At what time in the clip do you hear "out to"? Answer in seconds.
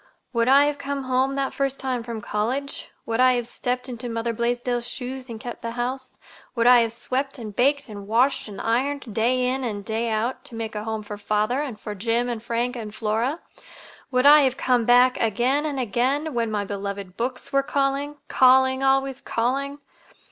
10.09-10.55